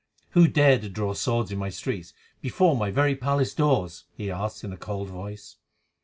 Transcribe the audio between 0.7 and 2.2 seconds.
to draw swords in my streets,